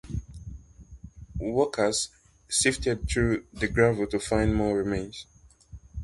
Workers 1.39 2.09
sifted 2.49 3.07
through 3.07 3.45
the 3.53 3.67
gravel 3.67 4.07
to 4.07 4.19
find 4.19 4.55
more 4.55 4.75
remains. 4.75 5.27